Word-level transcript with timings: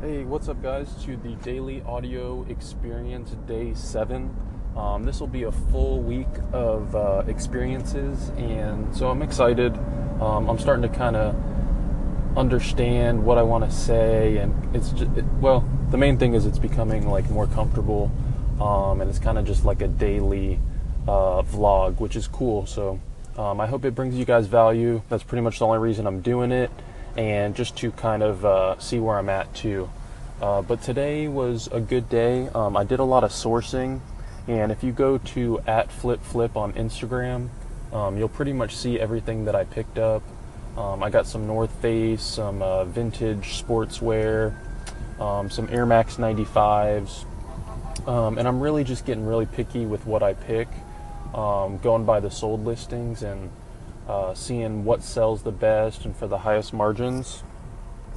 Hey, 0.00 0.24
what's 0.24 0.48
up, 0.48 0.62
guys? 0.62 0.94
To 1.04 1.14
the 1.18 1.34
daily 1.42 1.82
audio 1.82 2.46
experience 2.48 3.36
day 3.46 3.74
seven. 3.74 4.34
Um, 4.74 5.04
this 5.04 5.20
will 5.20 5.26
be 5.26 5.42
a 5.42 5.52
full 5.52 6.00
week 6.00 6.26
of 6.54 6.96
uh, 6.96 7.24
experiences, 7.26 8.30
and 8.38 8.96
so 8.96 9.10
I'm 9.10 9.20
excited. 9.20 9.76
Um, 10.18 10.48
I'm 10.48 10.58
starting 10.58 10.90
to 10.90 10.96
kind 10.96 11.16
of 11.16 11.36
understand 12.34 13.22
what 13.22 13.36
I 13.36 13.42
want 13.42 13.62
to 13.64 13.70
say, 13.70 14.38
and 14.38 14.74
it's 14.74 14.88
just, 14.88 15.12
it, 15.18 15.24
well, 15.38 15.68
the 15.90 15.98
main 15.98 16.16
thing 16.16 16.32
is 16.32 16.46
it's 16.46 16.58
becoming 16.58 17.06
like 17.06 17.28
more 17.28 17.46
comfortable, 17.48 18.10
um, 18.58 19.02
and 19.02 19.10
it's 19.10 19.18
kind 19.18 19.36
of 19.36 19.44
just 19.44 19.66
like 19.66 19.82
a 19.82 19.88
daily 19.88 20.58
uh, 21.06 21.42
vlog, 21.42 22.00
which 22.00 22.16
is 22.16 22.26
cool. 22.26 22.64
So 22.64 22.98
um, 23.36 23.60
I 23.60 23.66
hope 23.66 23.84
it 23.84 23.94
brings 23.94 24.14
you 24.14 24.24
guys 24.24 24.46
value. 24.46 25.02
That's 25.10 25.24
pretty 25.24 25.42
much 25.42 25.58
the 25.58 25.66
only 25.66 25.78
reason 25.78 26.06
I'm 26.06 26.22
doing 26.22 26.52
it, 26.52 26.70
and 27.20 27.54
just 27.54 27.76
to 27.76 27.90
kind 27.92 28.22
of 28.22 28.46
uh, 28.46 28.78
see 28.78 28.98
where 28.98 29.18
I'm 29.18 29.28
at 29.28 29.54
too. 29.54 29.90
Uh, 30.40 30.62
but 30.62 30.80
today 30.80 31.28
was 31.28 31.68
a 31.70 31.78
good 31.78 32.08
day. 32.08 32.48
Um, 32.54 32.78
I 32.78 32.82
did 32.82 32.98
a 32.98 33.04
lot 33.04 33.24
of 33.24 33.30
sourcing, 33.30 34.00
and 34.48 34.72
if 34.72 34.82
you 34.82 34.90
go 34.90 35.18
to 35.18 35.60
at 35.66 35.92
flip 35.92 36.22
flip 36.22 36.56
on 36.56 36.72
Instagram, 36.72 37.50
um, 37.92 38.16
you'll 38.16 38.30
pretty 38.30 38.54
much 38.54 38.74
see 38.74 38.98
everything 38.98 39.44
that 39.44 39.54
I 39.54 39.64
picked 39.64 39.98
up. 39.98 40.22
Um, 40.78 41.02
I 41.02 41.10
got 41.10 41.26
some 41.26 41.46
North 41.46 41.70
Face, 41.82 42.22
some 42.22 42.62
uh, 42.62 42.86
vintage 42.86 43.62
sportswear, 43.62 44.54
um, 45.20 45.50
some 45.50 45.68
Air 45.70 45.84
Max 45.84 46.16
95s, 46.16 47.26
um, 48.08 48.38
and 48.38 48.48
I'm 48.48 48.60
really 48.60 48.82
just 48.82 49.04
getting 49.04 49.26
really 49.26 49.44
picky 49.44 49.84
with 49.84 50.06
what 50.06 50.22
I 50.22 50.32
pick, 50.32 50.68
um, 51.34 51.76
going 51.82 52.06
by 52.06 52.20
the 52.20 52.30
sold 52.30 52.64
listings 52.64 53.22
and 53.22 53.50
uh, 54.10 54.34
seeing 54.34 54.84
what 54.84 55.04
sells 55.04 55.44
the 55.44 55.52
best 55.52 56.04
and 56.04 56.16
for 56.16 56.26
the 56.26 56.38
highest 56.38 56.72
margins. 56.72 57.44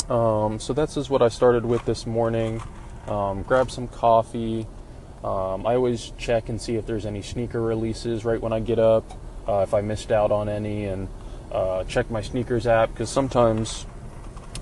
Um, 0.10 0.60
so 0.60 0.74
that's 0.74 0.96
just 0.96 1.12
what 1.12 1.22
I 1.22 1.28
started 1.28 1.66
with 1.66 1.86
this 1.86 2.08
morning. 2.08 2.64
Um, 3.08 3.44
grab 3.44 3.70
some 3.70 3.88
coffee. 3.88 4.66
Um, 5.24 5.68
I 5.68 5.76
always 5.76 6.12
check 6.18 6.50
and 6.50 6.60
see 6.60 6.78
if 6.78 6.88
there's 6.88 7.06
any 7.06 7.22
sneaker 7.22 7.62
releases 7.62 8.26
right 8.26 8.42
when 8.42 8.52
I 8.52 8.60
get 8.60 8.80
up, 8.80 9.06
uh, 9.48 9.60
if 9.60 9.76
I 9.76 9.82
missed 9.82 10.12
out 10.12 10.32
on 10.32 10.50
any, 10.50 10.86
and 10.86 11.10
uh, 11.52 11.84
check 11.84 12.10
my 12.10 12.24
sneakers 12.24 12.66
app 12.66 12.90
because 12.90 13.12
sometimes 13.12 13.86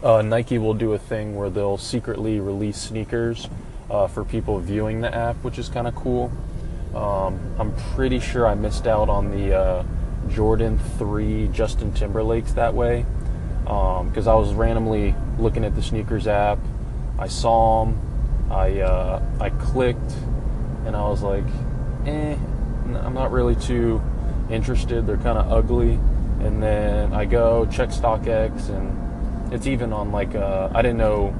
uh, 0.03 0.21
Nike 0.21 0.57
will 0.57 0.73
do 0.73 0.91
a 0.91 0.99
thing 0.99 1.37
where 1.37 1.49
they'll 1.49 1.77
secretly 1.77 2.41
release 2.41 2.77
sneakers 2.77 3.47
uh, 3.89 4.07
for 4.07 4.25
people 4.25 4.59
viewing 4.59 4.99
the 4.99 5.15
app, 5.15 5.37
which 5.45 5.57
is 5.57 5.69
kind 5.69 5.87
of 5.87 5.95
cool. 5.95 6.29
Um, 6.93 7.39
I'm 7.57 7.73
pretty 7.95 8.19
sure 8.19 8.45
I 8.45 8.53
missed 8.53 8.85
out 8.85 9.07
on 9.07 9.31
the 9.31 9.57
uh, 9.57 9.83
Jordan 10.31 10.79
3 10.97 11.49
Justin 11.49 11.91
Timberlakes 11.93 12.53
that 12.55 12.73
way 12.73 13.05
because 13.63 14.27
um, 14.27 14.33
I 14.33 14.35
was 14.35 14.53
randomly 14.53 15.15
looking 15.37 15.63
at 15.63 15.75
the 15.75 15.81
sneakers 15.81 16.27
app. 16.27 16.59
I 17.19 17.27
saw 17.27 17.85
them. 17.85 17.99
I 18.49 18.81
uh, 18.81 19.23
I 19.39 19.49
clicked, 19.51 20.11
and 20.85 20.95
I 20.95 21.03
was 21.03 21.21
like, 21.21 21.45
eh, 22.05 22.35
I'm 22.83 23.13
not 23.13 23.31
really 23.31 23.55
too 23.55 24.01
interested. 24.49 25.07
They're 25.07 25.17
kind 25.17 25.37
of 25.37 25.51
ugly. 25.51 25.93
And 26.41 26.61
then 26.61 27.13
I 27.13 27.25
go 27.25 27.65
check 27.67 27.89
StockX, 27.89 28.69
and 28.69 29.53
it's 29.53 29.67
even 29.67 29.93
on 29.93 30.11
like 30.11 30.35
uh, 30.35 30.69
I 30.73 30.81
didn't 30.81 30.97
know 30.97 31.35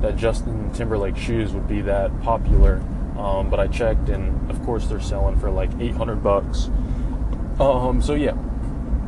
that 0.00 0.16
Justin 0.16 0.72
Timberlake 0.72 1.16
shoes 1.16 1.52
would 1.52 1.68
be 1.68 1.82
that 1.82 2.10
popular. 2.22 2.82
Um, 3.18 3.48
but 3.48 3.60
I 3.60 3.68
checked, 3.68 4.08
and 4.08 4.50
of 4.50 4.60
course 4.64 4.86
they're 4.86 5.00
selling 5.00 5.38
for 5.38 5.50
like 5.50 5.70
800 5.78 6.16
bucks. 6.22 6.68
Um, 7.60 8.02
so 8.02 8.14
yeah, 8.14 8.36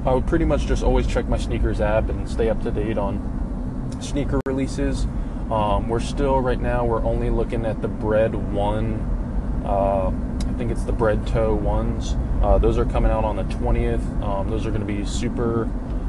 I 0.05 0.15
would 0.15 0.27
pretty 0.27 0.45
much 0.45 0.67
just 0.67 0.83
always 0.83 1.07
check 1.07 1.29
my 1.29 1.39
sneakers 1.39 1.81
app 1.81 2.09
and 2.09 2.29
stay 2.29 2.49
up 2.49 2.63
to 2.63 2.71
date 2.71 2.99
on 2.99 3.99
sneaker 4.01 4.41
releases. 4.47 5.07
Um, 5.51 5.89
we're 5.89 6.01
still 6.01 6.41
right 6.41 6.61
now 6.61 6.85
we're 6.85 7.05
only 7.05 7.31
looking 7.31 7.67
at 7.67 7.83
the 7.83 7.89
Bred 7.89 8.35
One. 8.35 9.63
Uh, 9.65 10.13
I 10.49 10.53
think 10.59 10.71
it's 10.71 10.85
the 10.85 10.93
Bred 10.93 11.27
Toe 11.27 11.55
ones. 11.55 12.17
Uh, 12.43 12.59
those 12.59 12.79
are 12.79 12.85
coming 12.85 13.11
out 13.11 13.25
on 13.25 13.37
the 13.37 13.45
20th. 13.45 14.23
Um, 14.23 14.49
those 14.49 14.65
are 14.65 14.71
going 14.71 14.81
to 14.81 14.87
be 14.87 15.05
super 15.05 15.69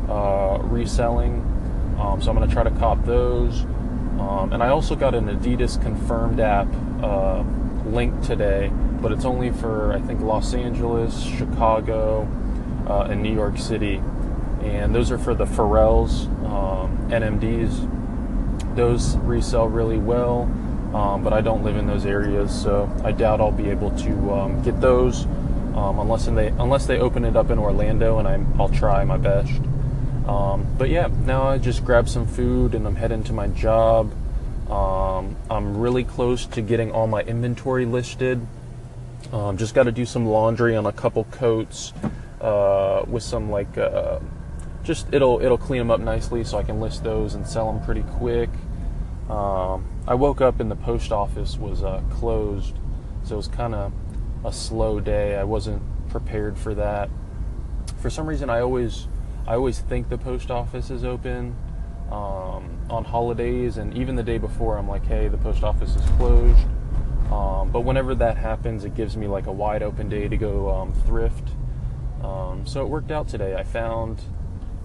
uh, 0.10 0.60
reselling. 0.62 1.42
Um, 2.00 2.22
so 2.22 2.30
I'm 2.30 2.38
going 2.38 2.48
to 2.48 2.54
try 2.54 2.64
to 2.64 2.72
cop 2.72 3.04
those. 3.06 3.64
Um, 4.20 4.52
and 4.54 4.62
I 4.62 4.70
also 4.70 4.96
got 4.96 5.16
an 5.16 5.28
Adidas 5.28 5.82
confirmed 5.82 6.40
app 6.40 6.68
uh, 7.02 7.44
link 7.86 8.22
today, 8.22 8.72
but 9.02 9.12
it's 9.12 9.26
only 9.26 9.52
for 9.52 9.94
I 9.94 10.00
think 10.00 10.22
Los 10.22 10.54
Angeles, 10.54 11.24
Chicago, 11.24 12.28
uh, 12.88 13.08
in 13.12 13.22
New 13.22 13.34
York 13.34 13.58
City, 13.58 14.02
and 14.62 14.94
those 14.94 15.12
are 15.12 15.18
for 15.18 15.34
the 15.34 15.46
Pharrell's 15.46 16.28
um, 16.46 17.10
NMDs. 17.10 18.76
Those 18.76 19.18
resell 19.18 19.68
really 19.68 19.98
well, 19.98 20.44
um, 20.94 21.24
but 21.24 21.34
I 21.34 21.42
don't 21.42 21.64
live 21.64 21.78
in 21.78 21.88
those 21.88 22.06
areas, 22.06 22.54
so 22.54 22.92
I 23.04 23.12
doubt 23.12 23.42
I'll 23.42 23.52
be 23.52 23.70
able 23.70 23.92
to 23.98 24.32
um, 24.34 24.62
get 24.62 24.80
those 24.80 25.26
um, 25.76 26.00
unless 26.00 26.26
they 26.26 26.48
unless 26.48 26.88
they 26.88 27.00
open 27.00 27.24
it 27.24 27.36
up 27.36 27.52
in 27.52 27.60
Orlando, 27.60 28.18
and 28.18 28.28
I'm, 28.28 28.60
I'll 28.60 28.70
try 28.70 29.04
my 29.04 29.18
best. 29.18 29.62
Um, 30.28 30.68
but 30.78 30.90
yeah, 30.90 31.08
now 31.26 31.44
I 31.44 31.58
just 31.58 31.86
grab 31.86 32.10
some 32.10 32.28
food 32.28 32.76
and 32.76 32.86
I'm 32.86 32.96
heading 32.96 33.24
to 33.26 33.34
my 33.34 33.48
job. 33.48 34.12
Um, 34.70 35.38
I'm 35.50 35.78
really 35.78 36.04
close 36.04 36.46
to 36.48 36.62
getting 36.62 36.92
all 36.92 37.08
my 37.08 37.22
inventory 37.22 37.86
listed. 37.86 38.46
Just 39.56 39.74
got 39.74 39.84
to 39.84 39.92
do 39.92 40.06
some 40.06 40.26
laundry 40.26 40.76
on 40.76 40.86
a 40.86 40.92
couple 40.92 41.26
coats 41.26 41.94
uh, 42.42 43.04
with 43.08 43.24
some 43.24 43.50
like 43.50 43.78
uh, 43.78 44.20
just 44.84 45.08
it'll 45.14 45.42
it'll 45.42 45.58
clean 45.58 45.80
them 45.80 45.92
up 45.92 46.00
nicely 46.00 46.44
so 46.44 46.58
I 46.58 46.64
can 46.64 46.80
list 46.80 47.04
those 47.04 47.34
and 47.34 47.46
sell 47.48 47.72
them 47.72 47.84
pretty 47.84 48.04
quick. 48.04 48.50
Um, 49.30 49.86
I 50.08 50.14
woke 50.14 50.40
up 50.40 50.60
and 50.60 50.72
the 50.72 50.76
post 50.76 51.12
office 51.12 51.58
was 51.58 51.84
uh, 51.84 52.02
closed, 52.10 52.76
so 53.24 53.36
it 53.36 53.38
was 53.38 53.48
kind 53.48 53.76
of 53.76 53.92
a 54.46 54.54
slow 54.54 55.00
day. 55.00 55.36
I 55.36 55.44
wasn't 55.44 55.82
prepared 56.10 56.58
for 56.58 56.74
that. 56.76 57.10
For 58.02 58.10
some 58.10 58.28
reason, 58.28 58.50
I 58.50 58.62
always 58.62 59.08
I 59.46 59.56
always 59.56 59.80
think 59.80 60.10
the 60.10 60.18
post 60.18 60.52
office 60.52 60.90
is 60.90 61.04
open 61.04 61.56
um, 62.12 62.80
on 62.90 63.04
holidays, 63.04 63.78
and 63.78 63.98
even 63.98 64.16
the 64.16 64.24
day 64.24 64.38
before, 64.38 64.78
I'm 64.78 64.88
like, 64.88 65.06
hey, 65.06 65.28
the 65.28 65.38
post 65.38 65.64
office 65.64 65.96
is 65.96 66.06
closed. 66.18 66.66
But 67.78 67.86
whenever 67.86 68.16
that 68.16 68.38
happens, 68.38 68.86
it 68.86 68.96
gives 68.96 69.16
me 69.16 69.28
like 69.28 69.46
a 69.46 69.52
wide 69.52 69.84
open 69.84 70.10
day 70.10 70.28
to 70.28 70.36
go 70.36 70.74
um, 70.74 70.94
thrift 71.06 71.52
um, 72.24 72.66
so 72.66 72.82
it 72.82 72.90
worked 72.90 73.12
out 73.12 73.28
today. 73.28 73.56
I 73.56 73.64
found 73.64 74.22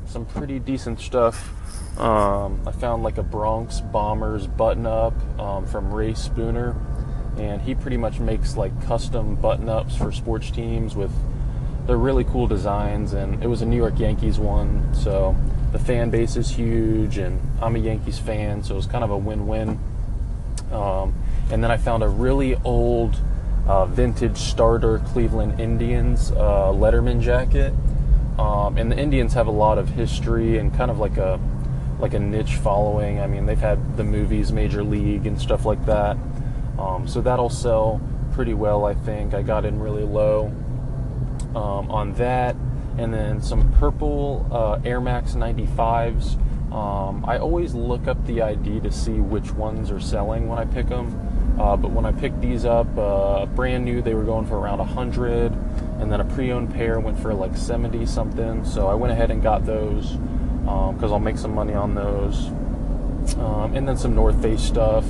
some 0.07 0.27
pretty 0.27 0.59
decent 0.59 1.01
stuff. 1.01 1.99
Um, 1.99 2.63
I 2.67 2.73
found 2.73 3.03
like 3.03 3.19
a 3.19 3.23
Bronx 3.23 3.81
Bombers 3.81 4.47
button 4.47 4.87
up 4.87 5.15
um, 5.39 5.67
from 5.67 5.93
Reyn 5.93 6.15
Spooner, 6.15 6.77
and 7.39 7.63
he 7.63 7.75
pretty 7.75 7.97
much 7.97 8.21
makes 8.21 8.57
like 8.57 8.73
custom 8.85 9.37
button 9.37 9.69
ups 9.69 9.97
for 9.97 10.13
sports 10.13 10.51
teams 10.51 10.95
with 10.95 11.13
they're 11.87 11.97
really 11.97 12.25
cool 12.25 12.47
designs. 12.47 13.13
And 13.15 13.43
it 13.43 13.47
was 13.47 13.63
a 13.63 13.67
New 13.67 13.77
York 13.77 13.99
Yankees 13.99 14.39
one, 14.39 14.95
so 14.95 15.35
the 15.73 15.79
fan 15.79 16.11
base 16.11 16.37
is 16.37 16.51
huge, 16.51 17.19
and 17.19 17.41
I'm 17.61 17.77
a 17.77 17.79
Yankees 17.79 18.19
fan, 18.19 18.63
so 18.63 18.75
it 18.75 18.77
was 18.77 18.87
kind 18.87 19.05
of 19.05 19.11
a 19.11 19.19
win 19.19 19.47
win. 19.47 19.81
Um, 20.71 21.15
and 21.51 21.63
then 21.63 21.71
I 21.71 21.77
found 21.77 22.03
a 22.03 22.09
really 22.09 22.57
old 22.65 23.21
uh, 23.67 23.87
vintage 23.87 24.37
starter 24.39 24.99
Cleveland 24.99 25.61
Indians 25.61 26.31
uh, 26.33 26.73
Letterman 26.73 27.21
jacket. 27.21 27.73
Um, 28.39 28.77
and 28.79 28.91
the 28.91 28.99
Indians 28.99 29.35
have 29.35 29.47
a 29.47 29.53
lot 29.53 29.79
of 29.79 29.91
history 29.91 30.59
and 30.59 30.75
kind 30.75 30.91
of 30.91 30.99
like 30.99 31.19
a 31.19 31.39
like 31.99 32.15
a 32.15 32.19
niche 32.19 32.57
following. 32.57 33.21
I 33.21 33.29
mean, 33.29 33.47
they've 33.47 33.59
had 33.59 33.97
the 33.97 34.03
movies 34.03 34.51
Major 34.51 34.83
League 34.83 35.27
and 35.27 35.41
stuff 35.41 35.65
like 35.65 35.85
that. 35.87 36.17
Um, 36.79 37.07
so 37.07 37.21
that'll 37.21 37.51
sell 37.51 38.01
pretty 38.33 38.55
well, 38.55 38.85
I 38.85 38.95
think. 38.95 39.35
I 39.35 39.43
got 39.43 39.65
in 39.65 39.79
really 39.79 40.03
low 40.03 40.47
um, 41.55 41.91
on 41.91 42.15
that, 42.15 42.57
and 42.99 43.15
then 43.15 43.41
some 43.41 43.73
purple 43.75 44.49
uh, 44.51 44.81
Air 44.85 45.01
Max 45.01 45.35
95s. 45.35 46.39
Um, 46.73 47.23
I 47.27 47.37
always 47.37 47.75
look 47.75 48.09
up 48.09 48.25
the 48.27 48.41
ID 48.41 48.81
to 48.81 48.91
see 48.91 49.21
which 49.21 49.53
ones 49.53 49.91
are 49.91 50.01
selling 50.01 50.49
when 50.49 50.59
I 50.59 50.65
pick 50.65 50.89
them. 50.89 51.57
Uh, 51.61 51.77
but 51.77 51.91
when 51.91 52.07
I 52.07 52.13
picked 52.13 52.41
these 52.41 52.65
up, 52.65 52.87
uh, 52.97 53.45
brand 53.45 53.85
new, 53.85 54.01
they 54.01 54.15
were 54.15 54.25
going 54.25 54.47
for 54.47 54.59
around 54.59 54.79
100, 54.79 55.53
and 56.01 56.11
then 56.11 56.21
a 56.21 56.25
pre-owned 56.25 56.73
pair 56.73 56.99
went 56.99 57.19
for 57.19 57.35
like 57.35 57.57
70 57.59 58.07
something. 58.07 58.65
So 58.65 58.87
I 58.87 58.95
went 58.95 59.13
ahead 59.13 59.31
and 59.31 59.43
got 59.43 59.67
those 59.67 60.13
because 60.13 61.05
um, 61.05 61.13
I'll 61.13 61.19
make 61.19 61.37
some 61.37 61.55
money 61.55 61.75
on 61.75 61.95
those. 61.95 62.47
Um, 63.37 63.73
and 63.75 63.87
then 63.87 63.99
some 63.99 64.15
North 64.15 64.41
Face 64.41 64.63
stuff. 64.63 65.05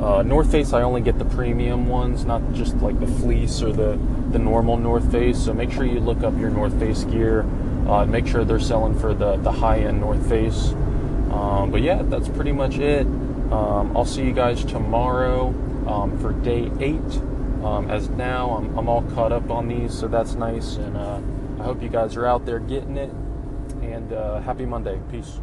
Uh, 0.00 0.22
North 0.22 0.50
Face, 0.50 0.72
I 0.72 0.82
only 0.82 1.02
get 1.02 1.18
the 1.18 1.26
premium 1.26 1.86
ones, 1.86 2.24
not 2.24 2.54
just 2.54 2.76
like 2.78 2.98
the 2.98 3.06
fleece 3.06 3.62
or 3.62 3.72
the 3.72 3.98
the 4.32 4.38
normal 4.38 4.78
North 4.78 5.12
Face. 5.12 5.38
So 5.38 5.52
make 5.52 5.70
sure 5.70 5.84
you 5.84 6.00
look 6.00 6.22
up 6.22 6.36
your 6.38 6.50
North 6.50 6.76
Face 6.80 7.04
gear. 7.04 7.42
Uh, 7.86 8.06
make 8.06 8.26
sure 8.26 8.44
they're 8.44 8.58
selling 8.58 8.98
for 8.98 9.12
the 9.14 9.36
the 9.36 9.52
high 9.52 9.80
end 9.80 10.00
North 10.00 10.26
Face. 10.28 10.74
Um, 11.32 11.70
but 11.70 11.82
yeah, 11.82 12.02
that's 12.02 12.28
pretty 12.28 12.52
much 12.52 12.78
it. 12.78 13.06
Um, 13.06 13.96
I'll 13.96 14.04
see 14.04 14.22
you 14.22 14.32
guys 14.32 14.64
tomorrow 14.64 15.48
um, 15.86 16.18
for 16.18 16.32
day 16.32 16.70
eight. 16.80 17.22
Um, 17.64 17.90
as 17.90 18.08
now, 18.10 18.50
I'm, 18.56 18.76
I'm, 18.78 18.88
all 18.88 19.02
caught 19.02 19.30
up 19.30 19.50
on 19.50 19.68
these, 19.68 19.96
so 19.96 20.08
that's 20.08 20.34
nice. 20.34 20.76
And 20.76 20.96
uh, 20.96 21.20
I 21.60 21.62
hope 21.62 21.82
you 21.82 21.88
guys 21.88 22.16
are 22.16 22.26
out 22.26 22.44
there 22.44 22.58
getting 22.58 22.96
it. 22.96 23.10
And 23.82 24.12
uh, 24.12 24.40
happy 24.40 24.66
Monday. 24.66 25.00
Peace. 25.10 25.38